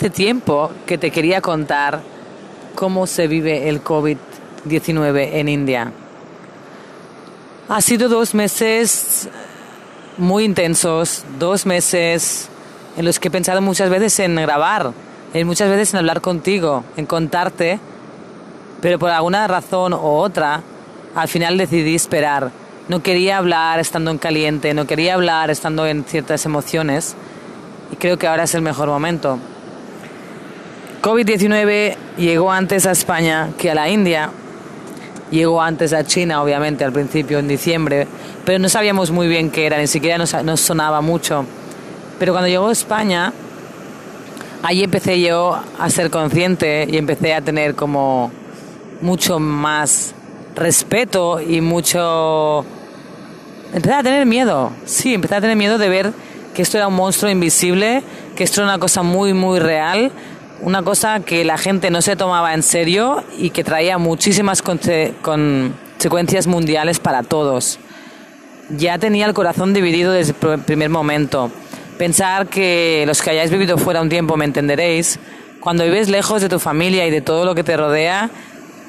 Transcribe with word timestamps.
hace 0.00 0.08
tiempo 0.08 0.70
que 0.86 0.96
te 0.96 1.10
quería 1.10 1.42
contar 1.42 2.00
cómo 2.74 3.06
se 3.06 3.26
vive 3.26 3.68
el 3.68 3.84
COVID-19 3.84 5.28
en 5.34 5.48
India. 5.50 5.92
Ha 7.68 7.82
sido 7.82 8.08
dos 8.08 8.34
meses 8.34 9.28
muy 10.16 10.44
intensos, 10.44 11.22
dos 11.38 11.66
meses 11.66 12.48
en 12.96 13.04
los 13.04 13.18
que 13.18 13.28
he 13.28 13.30
pensado 13.30 13.60
muchas 13.60 13.90
veces 13.90 14.18
en 14.20 14.36
grabar, 14.36 14.92
en 15.34 15.46
muchas 15.46 15.68
veces 15.68 15.92
en 15.92 15.98
hablar 15.98 16.22
contigo, 16.22 16.82
en 16.96 17.04
contarte, 17.04 17.78
pero 18.80 18.98
por 18.98 19.10
alguna 19.10 19.46
razón 19.48 19.92
u 19.92 19.98
otra, 19.98 20.62
al 21.14 21.28
final 21.28 21.58
decidí 21.58 21.94
esperar. 21.94 22.50
No 22.88 23.02
quería 23.02 23.36
hablar 23.36 23.78
estando 23.78 24.10
en 24.10 24.16
caliente, 24.16 24.72
no 24.72 24.86
quería 24.86 25.12
hablar 25.12 25.50
estando 25.50 25.86
en 25.86 26.04
ciertas 26.04 26.46
emociones 26.46 27.16
y 27.92 27.96
creo 27.96 28.16
que 28.16 28.28
ahora 28.28 28.44
es 28.44 28.54
el 28.54 28.62
mejor 28.62 28.88
momento. 28.88 29.38
COVID-19 31.02 31.96
llegó 32.18 32.52
antes 32.52 32.84
a 32.84 32.90
España 32.90 33.50
que 33.56 33.70
a 33.70 33.74
la 33.74 33.88
India, 33.88 34.30
llegó 35.30 35.62
antes 35.62 35.94
a 35.94 36.04
China, 36.04 36.42
obviamente, 36.42 36.84
al 36.84 36.92
principio, 36.92 37.38
en 37.38 37.48
diciembre, 37.48 38.06
pero 38.44 38.58
no 38.58 38.68
sabíamos 38.68 39.10
muy 39.10 39.26
bien 39.26 39.50
qué 39.50 39.64
era, 39.64 39.78
ni 39.78 39.86
siquiera 39.86 40.18
nos, 40.18 40.60
sonaba 40.60 41.00
mucho. 41.00 41.46
Pero 42.18 42.32
cuando 42.32 42.48
llegó 42.48 42.68
a 42.68 42.72
España, 42.72 43.32
ahí 44.62 44.84
empecé 44.84 45.18
yo 45.22 45.58
a 45.78 45.88
ser 45.88 46.10
consciente 46.10 46.86
y 46.90 46.98
empecé 46.98 47.32
a 47.32 47.40
tener 47.40 47.74
como 47.74 48.30
mucho 49.00 49.38
más 49.38 50.14
respeto 50.54 51.40
y 51.40 51.62
mucho... 51.62 52.66
Empecé 53.72 53.94
a 53.94 54.02
tener 54.02 54.26
miedo, 54.26 54.72
sí, 54.84 55.14
empecé 55.14 55.36
a 55.36 55.40
tener 55.40 55.56
miedo 55.56 55.78
de 55.78 55.88
ver 55.88 56.12
que 56.54 56.60
esto 56.60 56.76
era 56.76 56.88
un 56.88 56.94
monstruo 56.94 57.30
invisible, 57.30 58.02
que 58.36 58.44
esto 58.44 58.60
era 58.60 58.68
una 58.68 58.78
cosa 58.80 59.02
muy, 59.02 59.32
muy 59.32 59.60
real, 59.60 60.10
una 60.62 60.82
cosa 60.82 61.20
que 61.20 61.44
la 61.44 61.58
gente 61.58 61.90
no 61.90 62.02
se 62.02 62.16
tomaba 62.16 62.54
en 62.54 62.62
serio 62.62 63.24
y 63.38 63.50
que 63.50 63.64
traía 63.64 63.98
muchísimas 63.98 64.62
consecuencias 64.62 66.46
mundiales 66.46 66.98
para 66.98 67.22
todos. 67.22 67.78
Ya 68.70 68.98
tenía 68.98 69.26
el 69.26 69.34
corazón 69.34 69.72
dividido 69.72 70.12
desde 70.12 70.34
el 70.52 70.60
primer 70.60 70.90
momento. 70.90 71.50
Pensar 71.98 72.46
que 72.46 73.04
los 73.06 73.20
que 73.22 73.30
hayáis 73.30 73.50
vivido 73.50 73.78
fuera 73.78 74.00
un 74.00 74.08
tiempo 74.08 74.36
me 74.36 74.44
entenderéis, 74.44 75.18
cuando 75.60 75.84
vives 75.84 76.08
lejos 76.08 76.40
de 76.40 76.48
tu 76.48 76.58
familia 76.58 77.06
y 77.06 77.10
de 77.10 77.20
todo 77.20 77.44
lo 77.44 77.54
que 77.54 77.64
te 77.64 77.76
rodea, 77.76 78.30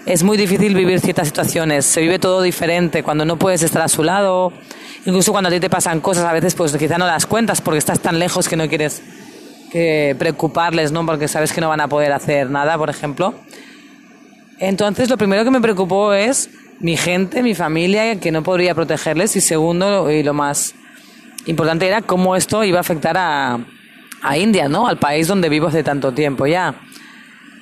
es 0.06 0.24
muy 0.24 0.38
difícil 0.38 0.74
vivir 0.74 1.00
ciertas 1.00 1.28
situaciones. 1.28 1.86
Se 1.86 2.02
vive 2.02 2.20
todo 2.20 2.42
diferente 2.42 3.04
cuando 3.04 3.26
no 3.26 3.38
puedes 3.38 3.64
estar 3.64 3.82
a 3.82 3.88
su 3.88 4.04
lado, 4.04 4.54
incluso 5.06 5.32
cuando 5.32 5.50
a 5.50 5.52
ti 5.52 5.60
te 5.60 5.70
pasan 5.70 6.00
cosas, 6.00 6.26
a 6.26 6.34
veces 6.34 6.56
pues 6.56 6.76
quizá 6.78 6.98
no 6.98 7.06
das 7.06 7.26
cuentas 7.26 7.60
porque 7.62 7.80
estás 7.80 8.00
tan 8.00 8.20
lejos 8.20 8.48
que 8.48 8.56
no 8.56 8.68
quieres 8.68 9.02
que 9.72 10.16
preocuparles, 10.20 10.92
¿no? 10.92 11.06
Porque 11.06 11.28
sabes 11.28 11.54
que 11.54 11.62
no 11.62 11.70
van 11.70 11.82
a 11.82 11.88
poder 11.88 12.12
hacer 12.12 12.50
nada, 12.50 12.78
por 12.78 12.90
ejemplo. 12.90 13.34
Entonces, 14.60 15.10
lo 15.10 15.18
primero 15.18 15.44
que 15.44 15.52
me 15.52 15.62
preocupó 15.62 16.14
es 16.14 16.50
mi 16.80 16.98
gente, 16.98 17.42
mi 17.42 17.56
familia, 17.56 18.20
que 18.20 18.32
no 18.32 18.44
podría 18.44 18.76
protegerles. 18.76 19.36
Y 19.36 19.42
segundo, 19.42 20.12
y 20.12 20.24
lo 20.24 20.34
más 20.34 20.76
importante 21.46 21.88
era 21.88 22.02
cómo 22.02 22.36
esto 22.36 22.64
iba 22.64 22.78
a 22.78 22.82
afectar 22.82 23.18
a, 23.18 23.60
a 24.22 24.38
India, 24.38 24.68
¿no? 24.68 24.88
Al 24.88 25.00
país 25.00 25.28
donde 25.28 25.48
vivo 25.48 25.68
hace 25.68 25.84
tanto 25.84 26.12
tiempo 26.12 26.46
ya. 26.46 26.76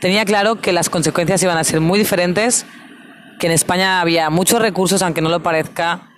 Tenía 0.02 0.26
claro 0.26 0.62
que 0.62 0.72
las 0.72 0.90
consecuencias 0.90 1.44
iban 1.44 1.58
a 1.58 1.64
ser 1.64 1.80
muy 1.80 2.00
diferentes, 2.00 2.66
que 3.38 3.48
en 3.48 3.54
España 3.54 4.02
había 4.02 4.30
muchos 4.30 4.62
recursos, 4.62 5.02
aunque 5.02 5.22
no 5.22 5.30
lo 5.30 5.44
parezca, 5.44 6.10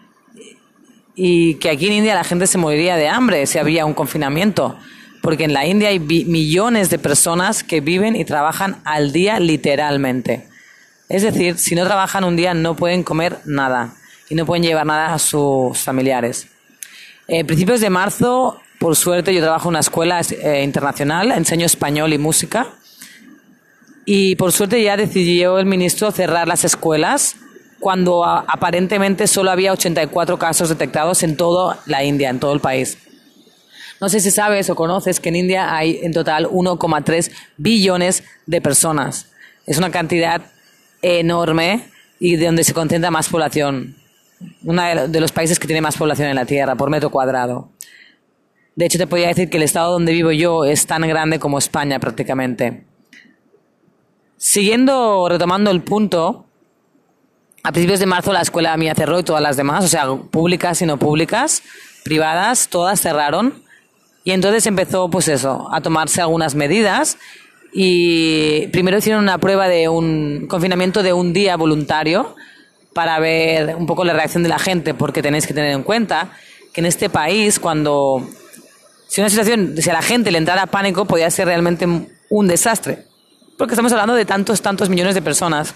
y 1.16 1.56
que 1.56 1.70
aquí 1.70 1.88
en 1.88 1.94
India 1.94 2.16
la 2.16 2.24
gente 2.24 2.48
se 2.48 2.58
moriría 2.58 2.96
de 2.96 3.10
hambre 3.10 3.46
si 3.46 3.58
había 3.58 3.86
un 3.86 3.94
confinamiento 3.94 4.78
porque 5.22 5.44
en 5.44 5.54
la 5.54 5.66
India 5.66 5.90
hay 5.90 6.00
millones 6.00 6.90
de 6.90 7.00
personas 7.00 7.64
que 7.64 7.80
viven 7.80 8.16
y 8.16 8.26
trabajan 8.26 8.78
al 8.84 9.12
día 9.12 9.40
literalmente. 9.40 10.48
Es 11.10 11.22
decir, 11.22 11.58
si 11.58 11.76
no 11.76 11.86
trabajan 11.86 12.24
un 12.24 12.36
día 12.36 12.54
no 12.54 12.76
pueden 12.76 13.04
comer 13.04 13.38
nada 13.46 13.94
y 14.30 14.36
no 14.36 14.46
pueden 14.46 14.64
llevar 14.64 14.86
nada 14.86 15.14
a 15.14 15.20
sus 15.20 15.78
familiares. 15.78 16.48
En 17.28 17.46
principios 17.46 17.82
de 17.82 17.90
marzo, 17.90 18.60
por 18.80 18.96
suerte, 18.96 19.34
yo 19.34 19.42
trabajo 19.42 19.70
en 19.70 19.74
una 19.74 19.80
escuela 19.80 20.22
eh, 20.22 20.64
internacional, 20.64 21.32
enseño 21.32 21.66
español 21.66 22.14
y 22.14 22.18
música. 22.18 22.68
Y 24.06 24.36
por 24.38 24.52
suerte 24.52 24.82
ya 24.82 24.98
decidió 24.98 25.60
el 25.60 25.68
ministro 25.68 26.12
cerrar 26.12 26.48
las 26.48 26.66
escuelas 26.66 27.36
cuando 27.80 28.26
aparentemente 28.26 29.28
solo 29.28 29.52
había 29.52 29.72
84 29.74 30.40
casos 30.40 30.70
detectados 30.70 31.24
en 31.24 31.38
toda 31.38 31.80
la 31.86 32.04
India, 32.04 32.30
en 32.30 32.40
todo 32.40 32.54
el 32.54 32.60
país. 32.60 32.98
No 34.02 34.10
sé 34.10 34.20
si 34.20 34.32
sabes 34.32 34.68
o 34.72 34.76
conoces 34.76 35.20
que 35.20 35.30
en 35.30 35.36
India 35.36 35.76
hay 35.76 36.00
en 36.02 36.12
total 36.12 36.48
1,3 36.48 37.32
billones 37.58 38.24
de 38.48 38.60
personas. 38.60 39.32
Es 39.68 39.78
una 39.78 39.92
cantidad 39.92 40.42
enorme 41.04 41.86
y 42.20 42.36
de 42.36 42.48
donde 42.48 42.64
se 42.64 42.74
concentra 42.74 43.12
más 43.12 43.30
población. 43.30 43.96
Uno 44.64 45.08
de 45.08 45.22
los 45.22 45.32
países 45.32 45.60
que 45.60 45.68
tiene 45.68 45.82
más 45.82 45.98
población 45.98 46.30
en 46.30 46.36
la 46.36 46.46
Tierra 46.46 46.76
por 46.76 46.90
metro 46.90 47.12
cuadrado. 47.12 47.70
De 48.76 48.86
hecho, 48.86 48.98
te 48.98 49.06
podría 49.06 49.28
decir 49.28 49.52
que 49.52 49.58
el 49.58 49.64
estado 49.64 49.92
donde 49.92 50.14
vivo 50.14 50.32
yo 50.32 50.66
es 50.66 50.88
tan 50.88 51.08
grande 51.08 51.38
como 51.38 51.60
España 51.60 52.00
prácticamente. 52.00 52.86
Siguiendo, 54.38 55.28
retomando 55.30 55.70
el 55.70 55.84
punto, 55.84 56.48
a 57.62 57.72
principios 57.72 58.00
de 58.00 58.08
marzo 58.08 58.34
la 58.34 58.42
escuela 58.42 58.76
mía 58.78 58.96
cerró 58.96 59.20
y 59.20 59.24
todas 59.24 59.44
las 59.44 59.58
demás, 59.58 59.86
o 59.86 59.88
sea, 59.88 60.08
públicas 60.08 60.82
y 60.82 60.88
no 60.88 60.98
públicas, 60.98 61.62
privadas, 62.04 62.68
todas 62.68 63.00
cerraron. 63.00 63.70
Y 64.24 64.32
entonces 64.32 64.66
empezó, 64.68 65.10
pues 65.10 65.28
eso, 65.28 65.68
a 65.72 65.82
tomarse 65.82 66.22
algunas 66.22 66.56
medidas 66.56 67.18
y 67.74 68.68
primero 68.68 68.98
hicieron 68.98 69.24
una 69.24 69.38
prueba 69.38 69.68
de 69.68 69.88
un 69.88 70.46
confinamiento 70.48 71.04
de 71.04 71.14
un 71.14 71.34
día 71.34 71.56
voluntario 71.56 72.36
para 72.94 73.20
ver 73.20 73.76
un 73.76 73.86
poco 73.86 74.04
la 74.04 74.14
reacción 74.14 74.44
de 74.44 74.50
la 74.50 74.60
gente, 74.60 74.94
porque 74.94 75.22
tenéis 75.22 75.48
que 75.48 75.54
tener 75.54 75.72
en 75.72 75.84
cuenta 75.84 76.34
que 76.74 76.82
en 76.82 76.86
este 76.86 77.10
país, 77.10 77.60
cuando 77.60 78.28
si 79.08 79.22
una 79.22 79.30
situación, 79.30 79.76
si 79.78 79.90
a 79.90 79.94
la 79.94 80.02
gente 80.02 80.32
le 80.32 80.38
entrara 80.38 80.68
pánico, 80.68 81.06
podía 81.06 81.30
ser 81.32 81.48
realmente 81.48 81.88
un 82.30 82.48
desastre, 82.48 83.06
porque 83.58 83.74
estamos 83.74 83.92
hablando 83.92 84.14
de 84.14 84.26
tantos, 84.26 84.62
tantos 84.62 84.90
millones 84.90 85.16
de 85.16 85.22
personas 85.22 85.74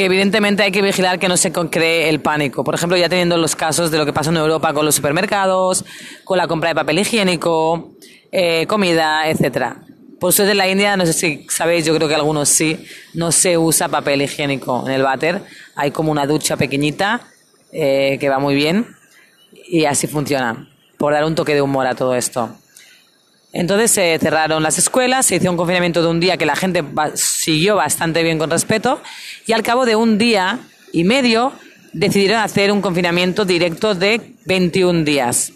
que 0.00 0.06
evidentemente 0.06 0.62
hay 0.62 0.72
que 0.72 0.80
vigilar 0.80 1.18
que 1.18 1.28
no 1.28 1.36
se 1.36 1.52
cree 1.52 2.08
el 2.08 2.22
pánico. 2.22 2.64
Por 2.64 2.74
ejemplo, 2.74 2.96
ya 2.96 3.10
teniendo 3.10 3.36
los 3.36 3.54
casos 3.54 3.90
de 3.90 3.98
lo 3.98 4.06
que 4.06 4.14
pasa 4.14 4.30
en 4.30 4.38
Europa 4.38 4.72
con 4.72 4.86
los 4.86 4.94
supermercados, 4.94 5.84
con 6.24 6.38
la 6.38 6.46
compra 6.46 6.70
de 6.70 6.74
papel 6.74 7.00
higiénico, 7.00 7.90
eh, 8.32 8.66
comida, 8.66 9.28
etcétera. 9.28 9.82
Por 10.18 10.32
suerte 10.32 10.52
en 10.52 10.56
la 10.56 10.70
India, 10.70 10.96
no 10.96 11.04
sé 11.04 11.12
si 11.12 11.46
sabéis, 11.50 11.84
yo 11.84 11.94
creo 11.94 12.08
que 12.08 12.14
algunos 12.14 12.48
sí, 12.48 12.82
no 13.12 13.30
se 13.30 13.58
usa 13.58 13.90
papel 13.90 14.22
higiénico 14.22 14.84
en 14.86 14.94
el 14.94 15.02
váter. 15.02 15.42
Hay 15.76 15.90
como 15.90 16.10
una 16.10 16.24
ducha 16.24 16.56
pequeñita 16.56 17.20
eh, 17.70 18.16
que 18.18 18.30
va 18.30 18.38
muy 18.38 18.54
bien 18.54 18.96
y 19.68 19.84
así 19.84 20.06
funciona, 20.06 20.66
por 20.96 21.12
dar 21.12 21.26
un 21.26 21.34
toque 21.34 21.52
de 21.52 21.60
humor 21.60 21.86
a 21.86 21.94
todo 21.94 22.14
esto. 22.14 22.48
Entonces 23.52 23.90
se 23.90 24.18
cerraron 24.18 24.62
las 24.62 24.78
escuelas, 24.78 25.26
se 25.26 25.36
hizo 25.36 25.50
un 25.50 25.56
confinamiento 25.56 26.02
de 26.02 26.08
un 26.08 26.20
día 26.20 26.36
que 26.36 26.46
la 26.46 26.54
gente 26.54 26.84
siguió 27.14 27.76
bastante 27.76 28.22
bien 28.22 28.38
con 28.38 28.50
respeto 28.50 29.02
y 29.46 29.52
al 29.52 29.62
cabo 29.62 29.86
de 29.86 29.96
un 29.96 30.18
día 30.18 30.60
y 30.92 31.04
medio 31.04 31.52
decidieron 31.92 32.40
hacer 32.40 32.70
un 32.70 32.80
confinamiento 32.80 33.44
directo 33.44 33.94
de 33.94 34.34
21 34.46 35.04
días. 35.04 35.52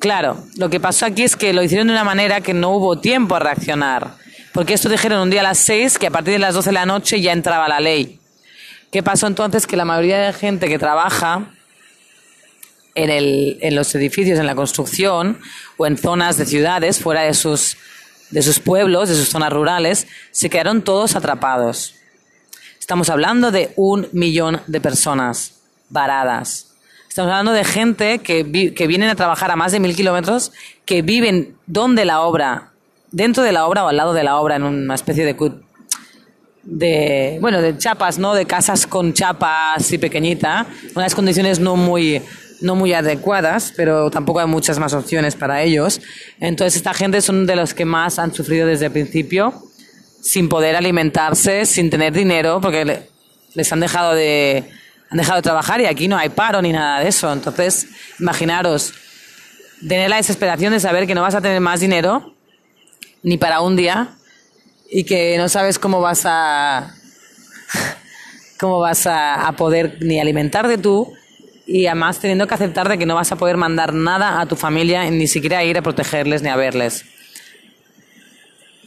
Claro, 0.00 0.44
lo 0.56 0.68
que 0.68 0.80
pasó 0.80 1.06
aquí 1.06 1.22
es 1.22 1.36
que 1.36 1.52
lo 1.52 1.62
hicieron 1.62 1.86
de 1.86 1.92
una 1.92 2.04
manera 2.04 2.40
que 2.40 2.52
no 2.52 2.70
hubo 2.70 2.98
tiempo 2.98 3.36
a 3.36 3.38
reaccionar, 3.38 4.14
porque 4.52 4.74
esto 4.74 4.88
dijeron 4.88 5.20
un 5.20 5.30
día 5.30 5.40
a 5.40 5.44
las 5.44 5.58
6 5.58 5.98
que 5.98 6.08
a 6.08 6.10
partir 6.10 6.34
de 6.34 6.38
las 6.40 6.54
12 6.54 6.70
de 6.70 6.74
la 6.74 6.86
noche 6.86 7.20
ya 7.20 7.32
entraba 7.32 7.68
la 7.68 7.80
ley. 7.80 8.18
¿Qué 8.90 9.02
pasó 9.02 9.26
entonces? 9.26 9.66
Que 9.66 9.76
la 9.76 9.84
mayoría 9.84 10.18
de 10.18 10.32
gente 10.32 10.68
que 10.68 10.78
trabaja 10.78 11.50
en, 12.96 13.10
el, 13.10 13.58
en 13.60 13.76
los 13.76 13.94
edificios, 13.94 14.38
en 14.40 14.46
la 14.46 14.56
construcción 14.56 15.38
o 15.76 15.86
en 15.86 15.96
zonas 15.96 16.38
de 16.38 16.46
ciudades, 16.46 16.98
fuera 16.98 17.22
de 17.22 17.34
sus, 17.34 17.76
de 18.30 18.42
sus 18.42 18.58
pueblos, 18.58 19.08
de 19.08 19.14
sus 19.14 19.28
zonas 19.28 19.52
rurales, 19.52 20.08
se 20.32 20.50
quedaron 20.50 20.82
todos 20.82 21.14
atrapados. 21.14 21.94
Estamos 22.80 23.10
hablando 23.10 23.52
de 23.52 23.72
un 23.76 24.08
millón 24.12 24.60
de 24.66 24.80
personas 24.80 25.60
varadas. 25.90 26.74
Estamos 27.08 27.30
hablando 27.30 27.52
de 27.52 27.64
gente 27.64 28.18
que, 28.18 28.72
que 28.74 28.86
vienen 28.86 29.10
a 29.10 29.14
trabajar 29.14 29.50
a 29.50 29.56
más 29.56 29.72
de 29.72 29.80
mil 29.80 29.94
kilómetros, 29.94 30.52
que 30.84 31.02
viven 31.02 31.56
donde 31.66 32.04
la 32.04 32.22
obra, 32.22 32.72
dentro 33.10 33.42
de 33.42 33.52
la 33.52 33.66
obra 33.66 33.84
o 33.84 33.88
al 33.88 33.96
lado 33.96 34.14
de 34.14 34.24
la 34.24 34.36
obra, 34.36 34.56
en 34.56 34.64
una 34.64 34.94
especie 34.94 35.24
de 35.24 35.34
de 36.66 37.38
bueno 37.40 37.62
de 37.62 37.78
chapas 37.78 38.18
no 38.18 38.34
de 38.34 38.44
casas 38.44 38.88
con 38.88 39.12
chapas 39.12 39.92
y 39.92 39.98
pequeñita 39.98 40.66
unas 40.96 41.14
condiciones 41.14 41.60
no 41.60 41.76
muy 41.76 42.20
no 42.60 42.74
muy 42.74 42.92
adecuadas, 42.92 43.72
pero 43.76 44.10
tampoco 44.10 44.40
hay 44.40 44.46
muchas 44.46 44.78
más 44.78 44.94
opciones 44.94 45.34
para 45.34 45.62
ellos. 45.62 46.00
Entonces, 46.40 46.76
esta 46.76 46.94
gente 46.94 47.20
son 47.20 47.46
de 47.46 47.56
los 47.56 47.74
que 47.74 47.84
más 47.84 48.18
han 48.18 48.32
sufrido 48.32 48.66
desde 48.66 48.86
el 48.86 48.92
principio, 48.92 49.54
sin 50.20 50.48
poder 50.48 50.76
alimentarse, 50.76 51.66
sin 51.66 51.90
tener 51.90 52.12
dinero, 52.12 52.60
porque 52.60 53.02
les 53.54 53.72
han 53.72 53.80
dejado 53.80 54.14
de 54.14 54.64
han 55.08 55.18
dejado 55.18 55.36
de 55.36 55.42
trabajar 55.42 55.80
y 55.80 55.86
aquí 55.86 56.08
no 56.08 56.18
hay 56.18 56.30
paro 56.30 56.60
ni 56.60 56.72
nada 56.72 57.00
de 57.00 57.08
eso. 57.08 57.32
Entonces, 57.32 57.86
imaginaros 58.18 58.92
tener 59.86 60.10
la 60.10 60.16
desesperación 60.16 60.72
de 60.72 60.80
saber 60.80 61.06
que 61.06 61.14
no 61.14 61.22
vas 61.22 61.34
a 61.34 61.40
tener 61.40 61.60
más 61.60 61.80
dinero, 61.80 62.34
ni 63.22 63.38
para 63.38 63.60
un 63.60 63.76
día 63.76 64.16
y 64.90 65.04
que 65.04 65.36
no 65.38 65.48
sabes 65.48 65.78
cómo 65.78 66.00
vas 66.00 66.22
a 66.24 66.94
cómo 68.58 68.80
vas 68.80 69.06
a, 69.06 69.46
a 69.46 69.52
poder 69.52 69.98
ni 70.00 70.20
alimentarte 70.20 70.78
tú 70.78 71.12
y 71.66 71.86
además 71.86 72.20
teniendo 72.20 72.46
que 72.46 72.54
aceptar 72.54 72.88
de 72.88 72.96
que 72.96 73.06
no 73.06 73.16
vas 73.16 73.32
a 73.32 73.36
poder 73.36 73.56
mandar 73.56 73.92
nada 73.92 74.40
a 74.40 74.46
tu 74.46 74.54
familia 74.54 75.10
ni 75.10 75.26
siquiera 75.26 75.64
ir 75.64 75.76
a 75.76 75.82
protegerles 75.82 76.42
ni 76.42 76.48
a 76.48 76.56
verles. 76.56 77.04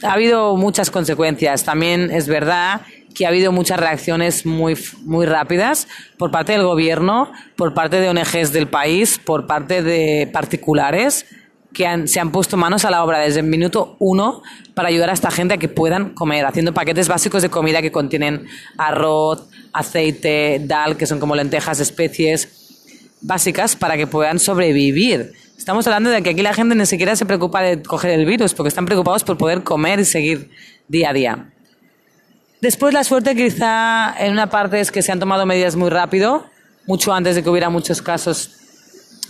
Ha 0.02 0.14
habido 0.14 0.56
muchas 0.56 0.90
consecuencias. 0.90 1.62
También 1.64 2.10
es 2.10 2.26
verdad 2.26 2.80
que 3.14 3.26
ha 3.26 3.28
habido 3.28 3.52
muchas 3.52 3.78
reacciones 3.78 4.46
muy, 4.46 4.78
muy 5.02 5.26
rápidas 5.26 5.88
por 6.16 6.30
parte 6.30 6.52
del 6.52 6.62
gobierno, 6.62 7.30
por 7.54 7.74
parte 7.74 8.00
de 8.00 8.08
ONGs 8.08 8.52
del 8.52 8.68
país, 8.68 9.20
por 9.22 9.46
parte 9.46 9.82
de 9.82 10.28
particulares 10.32 11.26
que 11.74 12.08
se 12.08 12.18
han 12.18 12.32
puesto 12.32 12.56
manos 12.56 12.84
a 12.84 12.90
la 12.90 13.04
obra 13.04 13.18
desde 13.18 13.40
el 13.40 13.46
minuto 13.46 13.94
uno 14.00 14.42
para 14.74 14.88
ayudar 14.88 15.10
a 15.10 15.12
esta 15.12 15.30
gente 15.30 15.54
a 15.54 15.58
que 15.58 15.68
puedan 15.68 16.14
comer, 16.14 16.44
haciendo 16.44 16.74
paquetes 16.74 17.06
básicos 17.06 17.42
de 17.42 17.48
comida 17.48 17.80
que 17.80 17.92
contienen 17.92 18.46
arroz, 18.76 19.48
aceite, 19.72 20.60
dal, 20.64 20.96
que 20.96 21.06
son 21.06 21.20
como 21.20 21.36
lentejas, 21.36 21.78
especies 21.78 22.59
básicas 23.20 23.76
para 23.76 23.96
que 23.96 24.06
puedan 24.06 24.38
sobrevivir. 24.38 25.32
Estamos 25.56 25.86
hablando 25.86 26.10
de 26.10 26.22
que 26.22 26.30
aquí 26.30 26.42
la 26.42 26.54
gente 26.54 26.74
ni 26.74 26.86
siquiera 26.86 27.14
se 27.16 27.26
preocupa 27.26 27.60
de 27.60 27.82
coger 27.82 28.10
el 28.12 28.24
virus, 28.24 28.54
porque 28.54 28.68
están 28.68 28.86
preocupados 28.86 29.24
por 29.24 29.36
poder 29.36 29.62
comer 29.62 30.00
y 30.00 30.04
seguir 30.04 30.50
día 30.88 31.10
a 31.10 31.12
día. 31.12 31.50
Después 32.60 32.92
la 32.92 33.04
suerte 33.04 33.34
quizá 33.34 34.14
en 34.18 34.32
una 34.32 34.48
parte 34.48 34.80
es 34.80 34.90
que 34.90 35.02
se 35.02 35.12
han 35.12 35.20
tomado 35.20 35.46
medidas 35.46 35.76
muy 35.76 35.90
rápido, 35.90 36.46
mucho 36.86 37.12
antes 37.12 37.34
de 37.34 37.42
que 37.42 37.50
hubiera 37.50 37.70
muchos 37.70 38.02
casos 38.02 38.52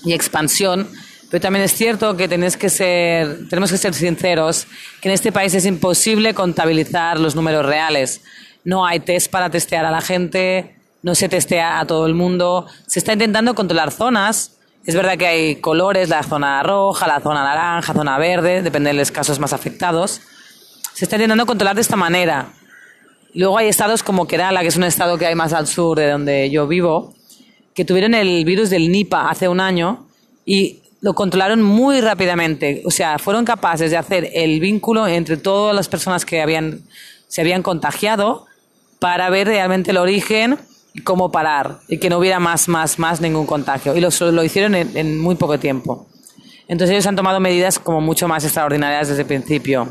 y 0.05 0.13
expansión, 0.13 0.89
pero 1.31 1.41
también 1.41 1.65
es 1.65 1.73
cierto 1.73 2.17
que, 2.17 2.27
tenemos 2.27 2.57
que 2.57 2.69
ser 2.71 3.95
sinceros, 3.95 4.67
que 5.01 5.09
en 5.09 5.15
este 5.15 5.31
país 5.31 5.55
es 5.55 5.65
imposible 5.65 6.35
contabilizar 6.35 7.21
los 7.21 7.37
números 7.37 7.65
reales. 7.65 8.21
No 8.65 8.85
hay 8.85 8.99
test 8.99 9.31
para 9.31 9.49
testear 9.49 9.85
a 9.85 9.93
la 9.93 10.01
gente, 10.01 10.75
no 11.03 11.15
se 11.15 11.29
testea 11.29 11.81
a 11.81 11.87
todo 11.87 12.07
el 12.07 12.15
mundo. 12.15 12.67
Se 12.87 12.99
está 12.99 13.13
intentando 13.13 13.55
controlar 13.55 13.91
zonas. 13.91 14.57
Es 14.85 14.95
verdad 14.95 15.17
que 15.19 15.27
hay 15.27 15.57
colores, 15.57 16.09
la 16.09 16.23
zona 16.23 16.63
roja, 16.63 17.07
la 17.07 17.21
zona 17.21 17.43
naranja, 17.45 17.93
zona 17.93 18.19
verde, 18.19 18.63
depende 18.63 18.91
de 18.91 18.95
los 18.95 19.11
casos 19.11 19.39
más 19.39 19.53
afectados. 19.53 20.21
Se 20.95 21.05
está 21.05 21.17
intentando 21.17 21.47
controlar 21.47 21.75
de 21.75 21.83
esta 21.83 21.97
manera. 21.97 22.53
Luego 23.35 23.59
hay 23.59 23.69
estados 23.69 24.03
como 24.03 24.27
Kerala, 24.27 24.63
que 24.63 24.69
es 24.69 24.77
un 24.77 24.85
estado 24.85 25.17
que 25.17 25.27
hay 25.27 25.35
más 25.35 25.53
al 25.53 25.67
sur 25.67 25.99
de 25.99 26.11
donde 26.11 26.51
yo 26.51 26.67
vivo, 26.67 27.15
que 27.75 27.85
tuvieron 27.85 28.15
el 28.15 28.45
virus 28.45 28.71
del 28.71 28.91
Nipah 28.91 29.31
hace 29.31 29.49
un 29.49 29.61
año 29.61 30.07
y 30.45 30.83
lo 31.01 31.15
controlaron 31.15 31.63
muy 31.63 32.01
rápidamente. 32.01 32.83
O 32.85 32.91
sea, 32.91 33.19
fueron 33.19 33.45
capaces 33.45 33.91
de 33.91 33.97
hacer 33.97 34.31
el 34.35 34.61
vínculo 34.61 35.07
entre 35.07 35.37
todas 35.37 35.75
las 35.75 35.89
personas 35.89 36.25
que 36.25 36.43
habían, 36.43 36.83
se 37.29 37.41
habían 37.41 37.63
contagiado 37.63 38.47
para 38.99 39.31
ver 39.31 39.47
realmente 39.47 39.93
el 39.93 39.99
origen 39.99 40.59
cómo 41.05 41.31
parar 41.31 41.79
y 41.89 41.99
que 41.99 42.11
no 42.11 42.19
hubiera 42.19 42.41
más, 42.41 42.69
más, 42.69 42.99
más 42.99 43.21
ningún 43.21 43.47
contagio. 43.47 43.97
Y 43.97 44.01
lo, 44.01 44.11
lo 44.33 44.45
hicieron 44.45 44.75
en, 44.75 44.97
en 44.97 45.19
muy 45.19 45.35
poco 45.37 45.59
tiempo. 45.59 46.07
Entonces 46.69 46.95
ellos 46.95 47.07
han 47.07 47.17
tomado 47.17 47.41
medidas 47.41 47.79
como 47.79 48.01
mucho 48.01 48.29
más 48.29 48.45
extraordinarias 48.45 49.09
desde 49.09 49.23
el 49.23 49.29
principio. 49.29 49.89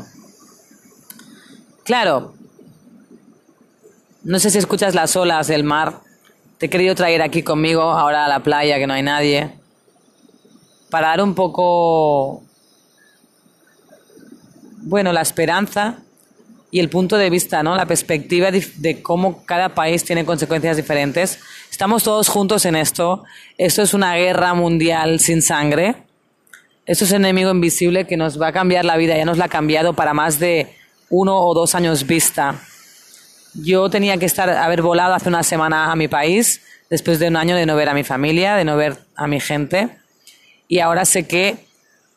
Claro, 1.84 2.34
no 4.22 4.38
sé 4.38 4.50
si 4.50 4.58
escuchas 4.58 4.94
las 4.94 5.16
olas 5.16 5.48
del 5.48 5.64
mar. 5.64 6.00
Te 6.58 6.66
he 6.66 6.70
querido 6.70 6.94
traer 6.94 7.22
aquí 7.22 7.42
conmigo 7.42 7.82
ahora 7.82 8.26
a 8.26 8.28
la 8.28 8.40
playa 8.40 8.78
que 8.78 8.86
no 8.86 8.94
hay 8.94 9.02
nadie 9.02 9.60
para 10.90 11.08
dar 11.08 11.22
un 11.22 11.34
poco, 11.34 12.42
bueno, 14.78 15.12
la 15.12 15.22
esperanza 15.22 16.00
y 16.70 16.80
el 16.80 16.88
punto 16.88 17.16
de 17.16 17.30
vista, 17.30 17.62
¿no? 17.62 17.74
La 17.74 17.86
perspectiva 17.86 18.50
de, 18.50 19.02
cómo 19.02 19.44
cada 19.44 19.74
país 19.74 20.04
tiene 20.04 20.24
consecuencias 20.24 20.76
diferentes. 20.76 21.40
Estamos 21.70 22.02
todos 22.02 22.28
juntos 22.28 22.64
en 22.64 22.76
esto. 22.76 23.24
Esto 23.58 23.82
es 23.82 23.94
una 23.94 24.14
guerra 24.14 24.54
mundial 24.54 25.20
sin 25.20 25.42
sangre. 25.42 25.96
Esto 26.86 27.04
es 27.04 27.10
un 27.10 27.18
enemigo 27.18 27.50
invisible 27.50 28.06
que 28.06 28.16
nos 28.16 28.40
va 28.40 28.48
a 28.48 28.52
cambiar 28.52 28.84
la 28.84 28.96
vida. 28.96 29.16
Ya 29.16 29.24
nos 29.24 29.38
la 29.38 29.46
ha 29.46 29.48
cambiado 29.48 29.94
para 29.94 30.14
más 30.14 30.38
de 30.38 30.74
uno 31.08 31.40
o 31.40 31.54
dos 31.54 31.74
años 31.74 32.06
vista. 32.06 32.60
Yo 33.54 33.90
tenía 33.90 34.16
que 34.16 34.26
estar, 34.26 34.48
haber 34.48 34.82
volado 34.82 35.14
hace 35.14 35.28
una 35.28 35.42
semana 35.42 35.90
a 35.90 35.96
mi 35.96 36.06
país, 36.06 36.60
después 36.88 37.18
de 37.18 37.28
un 37.28 37.36
año 37.36 37.56
de 37.56 37.66
no 37.66 37.74
ver 37.74 37.88
a 37.88 37.94
mi 37.94 38.04
familia, 38.04 38.54
de 38.54 38.64
no 38.64 38.76
ver 38.76 38.96
a 39.16 39.26
mi 39.26 39.40
gente 39.40 40.00
y 40.70 40.78
ahora 40.78 41.04
sé 41.04 41.26
que 41.26 41.56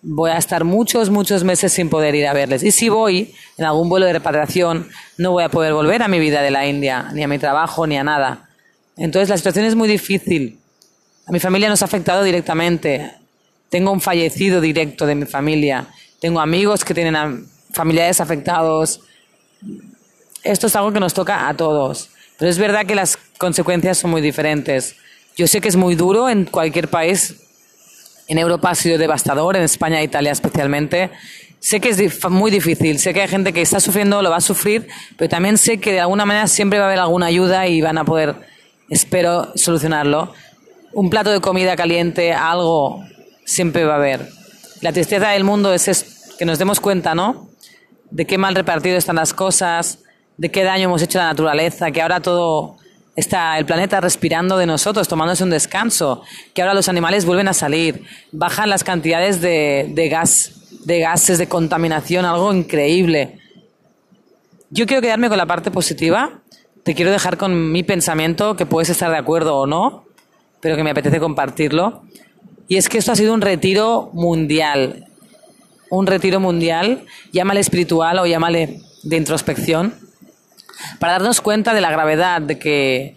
voy 0.04 0.32
a 0.32 0.38
estar 0.38 0.66
muchos, 0.66 1.10
muchos 1.10 1.44
meses 1.44 1.72
sin 1.72 1.90
poder 1.90 2.14
ir 2.14 2.28
a 2.28 2.34
verles. 2.34 2.62
Y 2.62 2.72
si 2.72 2.90
voy 2.90 3.34
en 3.58 3.66
algún 3.66 3.90
vuelo 3.90 4.06
de 4.06 4.14
repatriación, 4.14 4.90
no 5.18 5.32
voy 5.32 5.44
a 5.44 5.50
poder 5.50 5.74
volver 5.74 6.04
a 6.04 6.08
mi 6.08 6.20
vida 6.20 6.42
de 6.42 6.52
la 6.52 6.68
India, 6.68 7.10
ni 7.14 7.24
a 7.24 7.28
mi 7.28 7.40
trabajo, 7.40 7.88
ni 7.88 7.98
a 7.98 8.04
nada. 8.04 8.50
Entonces 8.98 9.30
la 9.30 9.38
situación 9.38 9.66
es 9.66 9.76
muy 9.76 9.88
difícil. 9.88 10.60
A 11.26 11.32
mi 11.32 11.40
familia 11.40 11.70
nos 11.70 11.82
ha 11.82 11.86
afectado 11.86 12.24
directamente. 12.24 13.14
Tengo 13.70 13.92
un 13.92 14.02
fallecido 14.02 14.60
directo 14.60 15.06
de 15.06 15.16
mi 15.16 15.26
familia. 15.26 15.88
Tengo 16.20 16.42
amigos 16.42 16.84
que 16.84 16.94
tienen 16.94 17.48
familiares 17.72 18.20
afectados. 18.20 19.00
Esto 20.44 20.68
es 20.68 20.76
algo 20.76 20.92
que 20.92 21.00
nos 21.00 21.14
toca 21.14 21.48
a 21.48 21.56
todos. 21.56 22.10
Pero 22.38 22.52
es 22.52 22.58
verdad 22.58 22.86
que 22.86 22.96
las 22.96 23.18
consecuencias 23.38 23.98
son 23.98 24.12
muy 24.12 24.22
diferentes. 24.22 24.98
Yo 25.38 25.48
sé 25.48 25.62
que 25.62 25.70
es 25.70 25.78
muy 25.78 25.96
duro 25.96 26.30
en 26.30 26.46
cualquier 26.46 26.90
país 26.90 27.36
en 28.28 28.38
Europa 28.38 28.70
ha 28.70 28.76
sido 28.76 28.98
devastador, 28.98 29.56
en 29.56 29.64
España 29.64 30.00
e 30.00 30.04
Italia 30.04 30.32
especialmente. 30.32 31.12
Sé 31.60 31.80
que 31.80 31.90
es 31.90 32.30
muy 32.30 32.52
difícil, 32.52 33.00
sé 33.00 33.14
que 33.14 33.22
hay 33.22 33.28
gente 33.28 33.54
que 33.54 33.62
está 33.62 33.80
sufriendo, 33.80 34.22
lo 34.22 34.30
va 34.30 34.38
a 34.38 34.42
sufrir, 34.42 34.88
pero 35.18 35.30
también 35.30 35.58
sé 35.58 35.80
que 35.80 35.94
de 35.94 36.02
alguna 36.02 36.26
manera 36.26 36.48
siempre 36.48 36.78
va 36.80 36.86
a 36.86 36.88
haber 36.90 37.00
alguna 37.00 37.28
ayuda 37.28 37.68
y 37.68 37.82
van 37.82 37.98
a 37.98 38.04
poder, 38.04 38.36
espero, 38.90 39.54
solucionarlo. 39.56 40.34
Un 40.92 41.10
plato 41.10 41.32
de 41.32 41.40
comida 41.40 41.76
caliente, 41.76 42.34
algo, 42.34 43.04
siempre 43.46 43.86
va 43.86 43.94
a 43.94 43.98
haber. 43.98 44.28
La 44.82 44.92
tristeza 44.92 45.30
del 45.30 45.46
mundo 45.46 45.74
es 45.74 46.34
que 46.38 46.46
nos 46.46 46.60
demos 46.60 46.82
cuenta, 46.82 47.16
¿no? 47.16 47.50
De 48.12 48.26
qué 48.26 48.38
mal 48.38 48.56
repartido 48.56 48.98
están 48.98 49.16
las 49.16 49.34
cosas, 49.34 50.00
de 50.38 50.52
qué 50.52 50.64
daño 50.64 50.86
hemos 50.86 51.02
hecho 51.02 51.20
a 51.20 51.24
la 51.24 51.30
naturaleza, 51.30 51.92
que 51.92 52.02
ahora 52.02 52.20
todo 52.20 52.76
está 53.16 53.58
el 53.58 53.66
planeta 53.66 54.02
respirando 54.02 54.58
de 54.58 54.66
nosotros, 54.66 55.08
tomándose 55.08 55.44
un 55.44 55.50
descanso, 55.50 56.24
que 56.54 56.62
ahora 56.62 56.74
los 56.74 56.90
animales 56.90 57.26
vuelven 57.26 57.48
a 57.48 57.54
salir, 57.54 58.04
bajan 58.32 58.70
las 58.70 58.84
cantidades 58.84 59.42
de, 59.42 59.92
de 59.94 60.10
gas, 60.10 60.80
de 60.86 61.00
gases, 61.00 61.38
de 61.38 61.48
contaminación, 61.48 62.26
algo 62.26 62.54
increíble. 62.54 63.40
Yo 64.70 64.86
quiero 64.88 65.02
quedarme 65.02 65.30
con 65.30 65.38
la 65.38 65.46
parte 65.46 65.70
positiva, 65.70 66.42
te 66.84 66.96
quiero 66.96 67.12
dejar 67.12 67.38
con 67.38 67.72
mi 67.72 67.84
pensamiento, 67.84 68.56
que 68.56 68.66
puedes 68.66 68.90
estar 68.90 69.12
de 69.12 69.18
acuerdo 69.18 69.56
o 69.56 69.68
no, 69.68 70.06
pero 70.60 70.76
que 70.76 70.84
me 70.84 70.92
apetece 70.92 71.20
compartirlo. 71.20 72.04
Y 72.68 72.78
es 72.78 72.90
que 72.90 72.98
esto 72.98 73.12
ha 73.12 73.16
sido 73.16 73.34
un 73.34 73.42
retiro 73.42 74.10
mundial, 74.14 75.08
un 75.90 76.08
retiro 76.08 76.40
mundial, 76.40 77.06
llámale 77.32 77.60
espiritual 77.60 78.18
o 78.20 78.26
llámale 78.26 78.82
de 79.04 79.18
introspección, 79.18 79.94
para 81.00 81.14
darnos 81.14 81.42
cuenta 81.42 81.74
de 81.74 81.82
la 81.82 81.92
gravedad, 81.92 82.42
de 82.42 82.60
que, 82.60 83.16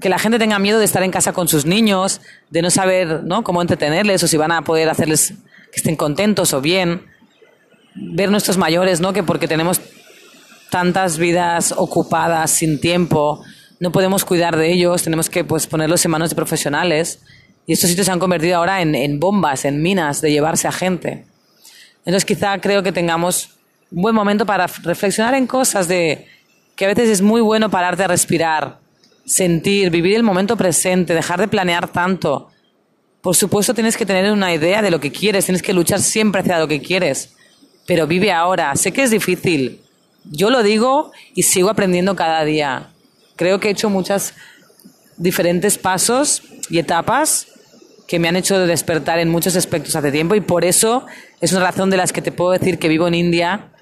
que 0.00 0.08
la 0.08 0.18
gente 0.18 0.38
tenga 0.38 0.58
miedo 0.58 0.78
de 0.78 0.84
estar 0.84 1.02
en 1.02 1.10
casa 1.10 1.32
con 1.32 1.48
sus 1.48 1.66
niños, 1.66 2.20
de 2.50 2.62
no 2.62 2.70
saber 2.70 3.22
¿no? 3.24 3.44
cómo 3.44 3.62
entretenerles 3.62 4.22
o 4.22 4.28
si 4.28 4.36
van 4.36 4.52
a 4.52 4.62
poder 4.62 4.88
hacerles 4.88 5.34
que 5.70 5.76
estén 5.76 5.96
contentos 5.96 6.52
o 6.52 6.60
bien. 6.60 7.06
Ver 7.94 8.30
nuestros 8.30 8.56
mayores, 8.56 9.00
¿no? 9.00 9.12
que 9.12 9.22
porque 9.22 9.48
tenemos 9.48 9.80
tantas 10.70 11.18
vidas 11.18 11.74
ocupadas, 11.76 12.50
sin 12.50 12.80
tiempo, 12.80 13.44
no 13.78 13.92
podemos 13.92 14.24
cuidar 14.24 14.56
de 14.56 14.72
ellos, 14.72 15.02
tenemos 15.02 15.28
que 15.28 15.44
pues, 15.44 15.66
ponerlos 15.66 16.04
en 16.04 16.10
manos 16.12 16.30
de 16.30 16.36
profesionales. 16.36 17.20
Y 17.66 17.72
estos 17.72 17.90
sitios 17.90 18.06
se 18.06 18.12
han 18.12 18.18
convertido 18.18 18.56
ahora 18.56 18.80
en, 18.80 18.94
en 18.94 19.20
bombas, 19.20 19.64
en 19.64 19.82
minas 19.82 20.20
de 20.20 20.30
llevarse 20.30 20.68
a 20.68 20.72
gente. 20.72 21.26
Entonces 22.04 22.24
quizá 22.24 22.58
creo 22.60 22.82
que 22.82 22.92
tengamos 22.92 23.50
un 23.90 24.02
buen 24.02 24.14
momento 24.14 24.46
para 24.46 24.66
reflexionar 24.66 25.34
en 25.34 25.46
cosas 25.46 25.88
de 25.88 26.26
que 26.76 26.84
a 26.84 26.88
veces 26.88 27.08
es 27.08 27.22
muy 27.22 27.40
bueno 27.40 27.70
pararte 27.70 28.04
a 28.04 28.08
respirar, 28.08 28.78
sentir, 29.24 29.90
vivir 29.90 30.16
el 30.16 30.22
momento 30.22 30.56
presente, 30.56 31.14
dejar 31.14 31.40
de 31.40 31.48
planear 31.48 31.88
tanto. 31.88 32.48
Por 33.20 33.36
supuesto 33.36 33.74
tienes 33.74 33.96
que 33.96 34.06
tener 34.06 34.32
una 34.32 34.52
idea 34.52 34.82
de 34.82 34.90
lo 34.90 35.00
que 35.00 35.12
quieres, 35.12 35.44
tienes 35.44 35.62
que 35.62 35.72
luchar 35.72 36.00
siempre 36.00 36.40
hacia 36.40 36.58
lo 36.58 36.68
que 36.68 36.80
quieres, 36.80 37.34
pero 37.86 38.06
vive 38.06 38.32
ahora. 38.32 38.74
Sé 38.76 38.92
que 38.92 39.02
es 39.02 39.10
difícil, 39.10 39.80
yo 40.24 40.50
lo 40.50 40.62
digo 40.62 41.12
y 41.34 41.42
sigo 41.42 41.70
aprendiendo 41.70 42.16
cada 42.16 42.44
día. 42.44 42.90
Creo 43.36 43.60
que 43.60 43.68
he 43.68 43.72
hecho 43.72 43.90
muchos 43.90 44.34
diferentes 45.16 45.78
pasos 45.78 46.42
y 46.68 46.78
etapas 46.78 47.48
que 48.06 48.18
me 48.18 48.28
han 48.28 48.36
hecho 48.36 48.58
despertar 48.66 49.18
en 49.18 49.30
muchos 49.30 49.56
aspectos 49.56 49.96
hace 49.96 50.12
tiempo 50.12 50.34
y 50.34 50.40
por 50.40 50.64
eso 50.64 51.06
es 51.40 51.52
una 51.52 51.62
razón 51.62 51.90
de 51.90 51.96
las 51.96 52.12
que 52.12 52.22
te 52.22 52.32
puedo 52.32 52.50
decir 52.50 52.78
que 52.78 52.88
vivo 52.88 53.08
en 53.08 53.14
India, 53.14 53.72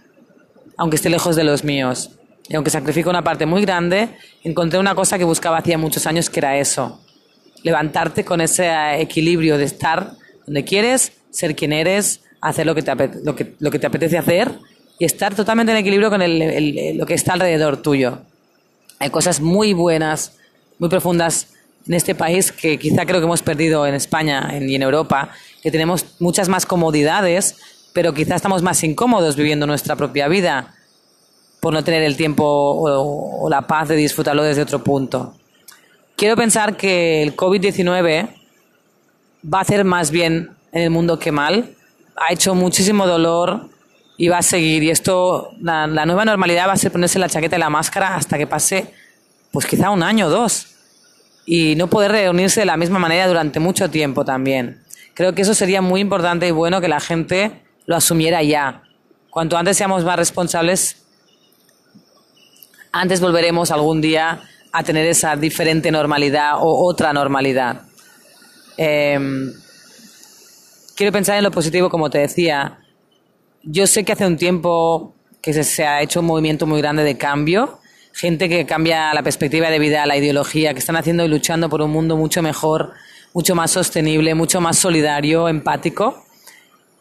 aunque 0.76 0.96
esté 0.96 1.10
lejos 1.10 1.36
de 1.36 1.44
los 1.44 1.64
míos. 1.64 2.10
Y 2.50 2.56
aunque 2.56 2.70
sacrifico 2.70 3.08
una 3.08 3.22
parte 3.22 3.46
muy 3.46 3.62
grande, 3.62 4.08
encontré 4.42 4.80
una 4.80 4.96
cosa 4.96 5.16
que 5.16 5.24
buscaba 5.24 5.58
hacía 5.58 5.78
muchos 5.78 6.04
años, 6.08 6.28
que 6.28 6.40
era 6.40 6.58
eso. 6.58 7.00
Levantarte 7.62 8.24
con 8.24 8.40
ese 8.40 9.00
equilibrio 9.00 9.56
de 9.56 9.64
estar 9.64 10.14
donde 10.46 10.64
quieres, 10.64 11.12
ser 11.30 11.54
quien 11.54 11.72
eres, 11.72 12.22
hacer 12.40 12.66
lo 12.66 12.74
que 12.74 12.82
te, 12.82 12.92
lo 13.22 13.36
que, 13.36 13.54
lo 13.60 13.70
que 13.70 13.78
te 13.78 13.86
apetece 13.86 14.18
hacer 14.18 14.50
y 14.98 15.04
estar 15.04 15.32
totalmente 15.32 15.70
en 15.70 15.78
equilibrio 15.78 16.10
con 16.10 16.20
lo 16.20 17.06
que 17.06 17.14
está 17.14 17.34
alrededor 17.34 17.76
tuyo. 17.76 18.18
Hay 18.98 19.10
cosas 19.10 19.40
muy 19.40 19.72
buenas, 19.72 20.32
muy 20.80 20.88
profundas 20.88 21.50
en 21.86 21.94
este 21.94 22.16
país 22.16 22.50
que 22.50 22.80
quizá 22.80 23.06
creo 23.06 23.20
que 23.20 23.26
hemos 23.26 23.42
perdido 23.42 23.86
en 23.86 23.94
España 23.94 24.58
y 24.60 24.74
en 24.74 24.82
Europa, 24.82 25.30
que 25.62 25.70
tenemos 25.70 26.04
muchas 26.18 26.48
más 26.48 26.66
comodidades, 26.66 27.58
pero 27.92 28.12
quizá 28.12 28.34
estamos 28.34 28.60
más 28.62 28.82
incómodos 28.82 29.36
viviendo 29.36 29.68
nuestra 29.68 29.94
propia 29.94 30.26
vida 30.26 30.74
por 31.60 31.74
no 31.74 31.84
tener 31.84 32.02
el 32.02 32.16
tiempo 32.16 32.44
o, 32.44 33.48
la 33.50 33.66
paz 33.66 33.88
de 33.88 33.96
disfrutarlo 33.96 34.42
desde 34.42 34.62
otro 34.62 34.82
punto. 34.82 35.34
Quiero 36.16 36.36
pensar 36.36 36.76
que 36.76 37.22
el 37.22 37.36
COVID-19 37.36 38.28
va 39.52 39.58
a 39.58 39.62
hacer 39.62 39.84
más 39.84 40.10
bien 40.10 40.50
en 40.72 40.82
el 40.82 40.90
mundo 40.90 41.18
que 41.18 41.32
mal. 41.32 41.74
Ha 42.16 42.32
hecho 42.32 42.54
muchísimo 42.54 43.06
dolor 43.06 43.68
y 44.16 44.28
va 44.28 44.38
a 44.38 44.42
seguir. 44.42 44.82
Y 44.82 44.90
esto, 44.90 45.50
la, 45.60 45.86
la 45.86 46.06
nueva 46.06 46.24
normalidad 46.24 46.68
va 46.68 46.72
a 46.72 46.76
ser 46.76 46.92
ponerse 46.92 47.18
la 47.18 47.28
chaqueta 47.28 47.56
y 47.56 47.60
la 47.60 47.70
máscara 47.70 48.16
hasta 48.16 48.36
que 48.36 48.46
pase, 48.46 48.92
pues 49.50 49.66
quizá 49.66 49.90
un 49.90 50.02
año 50.02 50.26
o 50.26 50.30
dos. 50.30 50.66
Y 51.46 51.74
no 51.76 51.88
poder 51.88 52.12
reunirse 52.12 52.60
de 52.60 52.66
la 52.66 52.76
misma 52.76 52.98
manera 52.98 53.26
durante 53.26 53.60
mucho 53.60 53.90
tiempo 53.90 54.24
también. 54.24 54.82
Creo 55.14 55.34
que 55.34 55.42
eso 55.42 55.54
sería 55.54 55.82
muy 55.82 56.00
importante 56.00 56.46
y 56.46 56.50
bueno 56.50 56.80
que 56.80 56.88
la 56.88 57.00
gente 57.00 57.62
lo 57.86 57.96
asumiera 57.96 58.42
ya. 58.42 58.82
Cuanto 59.30 59.56
antes 59.56 59.76
seamos 59.76 60.04
más 60.04 60.16
responsables, 60.16 60.99
antes 62.92 63.20
volveremos 63.20 63.70
algún 63.70 64.00
día 64.00 64.42
a 64.72 64.82
tener 64.82 65.06
esa 65.06 65.36
diferente 65.36 65.90
normalidad 65.90 66.54
o 66.58 66.86
otra 66.86 67.12
normalidad. 67.12 67.82
Em, 68.76 69.52
quiero 70.96 71.12
pensar 71.12 71.36
en 71.36 71.44
lo 71.44 71.50
positivo, 71.50 71.88
como 71.88 72.10
te 72.10 72.18
decía. 72.18 72.78
Yo 73.62 73.86
sé 73.86 74.04
que 74.04 74.12
hace 74.12 74.26
un 74.26 74.36
tiempo 74.36 75.14
que 75.42 75.52
se, 75.52 75.86
ha 75.86 76.02
hecho 76.02 76.20
un 76.20 76.26
movimiento 76.26 76.66
muy 76.66 76.80
grande 76.80 77.02
de 77.04 77.16
cambio, 77.18 77.80
gente 78.12 78.48
que 78.48 78.64
cambia 78.66 79.12
la 79.12 79.22
perspectiva 79.22 79.70
de 79.70 79.78
vida, 79.78 80.06
la 80.06 80.16
ideología, 80.16 80.72
que 80.72 80.78
están 80.78 80.96
haciendo 80.96 81.24
y 81.24 81.28
luchando 81.28 81.68
por 81.68 81.82
un 81.82 81.90
mundo 81.90 82.16
mucho 82.16 82.42
mejor, 82.42 82.92
mucho 83.32 83.54
más 83.54 83.70
sostenible, 83.70 84.34
mucho 84.34 84.60
más 84.60 84.78
solidario, 84.78 85.48
empático. 85.48 86.24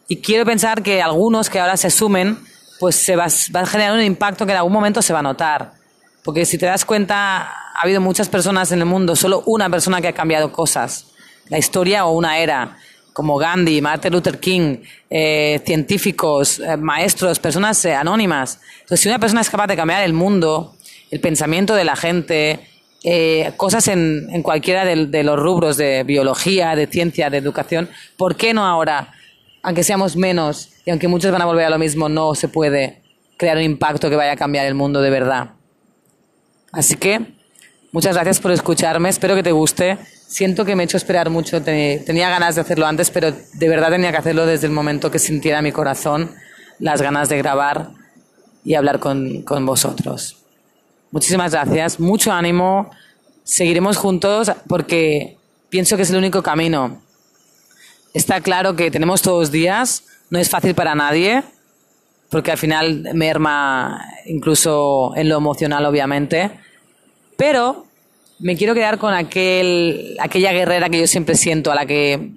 Y 0.08 0.16
quiero 0.16 0.44
pensar 0.44 0.82
que 0.82 1.00
algunos 1.00 1.48
que 1.48 1.60
ahora 1.60 1.76
se 1.76 1.90
sumen, 1.90 2.38
pues 2.78 2.96
se 2.96 3.16
va, 3.16 3.26
va 3.54 3.60
a 3.60 3.66
generar 3.66 3.94
un 3.94 4.02
impacto 4.02 4.44
que 4.44 4.52
en 4.52 4.58
algún 4.58 4.72
momento 4.72 5.02
se 5.02 5.12
va 5.12 5.20
a 5.20 5.22
notar 5.22 5.79
porque 6.24 6.44
si 6.44 6.58
te 6.58 6.66
das 6.66 6.84
cuenta, 6.84 7.42
ha 7.74 7.80
habido 7.82 8.00
muchas 8.00 8.28
personas 8.28 8.72
en 8.72 8.80
el 8.80 8.86
mundo, 8.86 9.16
solo 9.16 9.42
una 9.46 9.70
persona 9.70 10.00
que 10.00 10.08
ha 10.08 10.12
cambiado 10.12 10.52
cosas, 10.52 11.06
la 11.48 11.58
historia 11.58 12.06
o 12.06 12.12
una 12.12 12.38
era, 12.38 12.76
como 13.12 13.36
Gandhi, 13.36 13.80
Martin 13.80 14.12
Luther 14.12 14.38
King, 14.38 14.78
eh, 15.08 15.60
científicos, 15.64 16.60
eh, 16.60 16.76
maestros, 16.76 17.38
personas 17.38 17.84
eh, 17.84 17.94
anónimas. 17.94 18.60
Entonces, 18.80 19.00
si 19.00 19.08
una 19.08 19.18
persona 19.18 19.40
es 19.40 19.50
capaz 19.50 19.66
de 19.66 19.76
cambiar 19.76 20.02
el 20.02 20.12
mundo, 20.12 20.74
el 21.10 21.20
pensamiento 21.20 21.74
de 21.74 21.84
la 21.84 21.96
gente, 21.96 22.60
cosas 23.56 23.88
en, 23.88 24.28
en 24.30 24.42
cualquiera 24.42 24.84
de, 24.84 25.06
de, 25.06 25.22
los 25.22 25.38
rubros 25.38 25.78
de 25.78 26.04
biología, 26.04 26.76
de 26.76 26.86
ciencia, 26.86 27.30
de 27.30 27.38
educación, 27.38 27.88
¿por 28.18 28.36
qué 28.36 28.52
no 28.52 28.66
ahora, 28.66 29.14
aunque 29.62 29.82
seamos 29.82 30.16
menos 30.16 30.68
y 30.84 30.90
aunque 30.90 31.08
muchos 31.08 31.32
van 31.32 31.40
a 31.40 31.46
volver 31.46 31.64
a 31.64 31.70
lo 31.70 31.78
mismo, 31.78 32.10
no 32.10 32.34
se 32.34 32.48
puede 32.48 33.02
crear 33.38 33.56
un 33.56 33.62
impacto 33.62 34.10
que 34.10 34.16
vaya 34.16 34.32
a 34.32 34.36
cambiar 34.36 34.66
el 34.66 34.74
mundo 34.74 35.00
de 35.00 35.08
verdad? 35.08 35.52
Así 36.72 36.94
que 36.96 37.34
muchas 37.92 38.14
gracias 38.14 38.40
por 38.40 38.52
escucharme, 38.52 39.08
espero 39.08 39.34
que 39.34 39.42
te 39.42 39.52
guste. 39.52 39.98
Siento 40.26 40.64
que 40.64 40.76
me 40.76 40.82
he 40.82 40.86
hecho 40.86 40.96
esperar 40.96 41.28
mucho, 41.30 41.60
tenía 41.62 42.30
ganas 42.30 42.54
de 42.54 42.60
hacerlo 42.60 42.86
antes, 42.86 43.10
pero 43.10 43.32
de 43.32 43.68
verdad 43.68 43.90
tenía 43.90 44.12
que 44.12 44.18
hacerlo 44.18 44.46
desde 44.46 44.66
el 44.66 44.72
momento 44.72 45.10
que 45.10 45.18
sintiera 45.18 45.60
mi 45.62 45.72
corazón 45.72 46.30
las 46.78 47.02
ganas 47.02 47.28
de 47.28 47.38
grabar 47.38 47.90
y 48.64 48.74
hablar 48.74 49.00
con, 49.00 49.42
con 49.42 49.66
vosotros. 49.66 50.36
Muchísimas 51.10 51.50
gracias, 51.52 51.98
mucho 51.98 52.30
ánimo, 52.30 52.90
seguiremos 53.42 53.96
juntos 53.96 54.52
porque 54.68 55.36
pienso 55.68 55.96
que 55.96 56.02
es 56.04 56.10
el 56.10 56.16
único 56.16 56.42
camino. 56.42 57.02
Está 58.14 58.40
claro 58.40 58.76
que 58.76 58.90
tenemos 58.90 59.22
todos 59.22 59.50
días, 59.50 60.04
no 60.30 60.38
es 60.38 60.48
fácil 60.48 60.74
para 60.74 60.94
nadie, 60.94 61.42
porque 62.30 62.52
al 62.52 62.58
final 62.58 63.10
merma 63.14 64.06
incluso 64.26 65.12
en 65.16 65.28
lo 65.28 65.36
emocional, 65.36 65.84
obviamente. 65.84 66.50
Pero 67.36 67.86
me 68.38 68.56
quiero 68.56 68.74
quedar 68.74 68.98
con 68.98 69.12
aquel, 69.12 70.16
aquella 70.20 70.52
guerrera 70.52 70.88
que 70.88 71.00
yo 71.00 71.06
siempre 71.06 71.34
siento, 71.34 71.72
a 71.72 71.74
la 71.74 71.86
que 71.86 72.30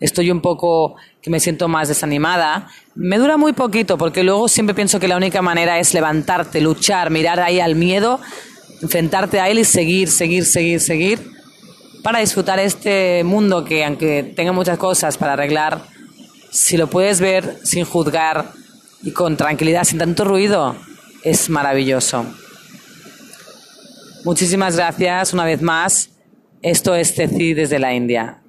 estoy 0.00 0.30
un 0.30 0.40
poco, 0.40 0.96
que 1.20 1.30
me 1.30 1.40
siento 1.40 1.68
más 1.68 1.88
desanimada. 1.88 2.68
Me 2.94 3.18
dura 3.18 3.36
muy 3.36 3.52
poquito, 3.52 3.98
porque 3.98 4.22
luego 4.22 4.48
siempre 4.48 4.74
pienso 4.74 5.00
que 5.00 5.08
la 5.08 5.16
única 5.16 5.42
manera 5.42 5.78
es 5.78 5.92
levantarte, 5.92 6.60
luchar, 6.60 7.10
mirar 7.10 7.40
ahí 7.40 7.60
al 7.60 7.74
miedo, 7.74 8.20
enfrentarte 8.80 9.40
a 9.40 9.48
él 9.48 9.58
y 9.58 9.64
seguir, 9.64 10.08
seguir, 10.08 10.44
seguir, 10.44 10.80
seguir, 10.80 11.32
para 12.02 12.20
disfrutar 12.20 12.58
este 12.58 13.22
mundo 13.24 13.64
que, 13.64 13.84
aunque 13.84 14.22
tenga 14.22 14.52
muchas 14.52 14.78
cosas 14.78 15.16
para 15.18 15.34
arreglar, 15.34 15.82
si 16.50 16.76
lo 16.76 16.88
puedes 16.88 17.20
ver 17.20 17.58
sin 17.62 17.84
juzgar, 17.84 18.52
y 19.02 19.12
con 19.12 19.36
tranquilidad, 19.36 19.84
sin 19.84 19.98
tanto 19.98 20.24
ruido, 20.24 20.76
es 21.22 21.50
maravilloso. 21.50 22.26
Muchísimas 24.24 24.76
gracias 24.76 25.32
una 25.32 25.44
vez 25.44 25.62
más. 25.62 26.10
Esto 26.62 26.94
es 26.94 27.14
Teci 27.14 27.54
desde 27.54 27.78
la 27.78 27.92
India. 27.92 28.41